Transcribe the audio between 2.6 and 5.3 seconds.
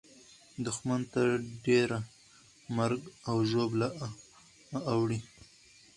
مرګ او ژوبله اوړي.